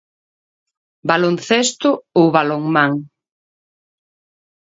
[1.09, 1.89] Baloncesto
[2.19, 2.91] ou balonmán?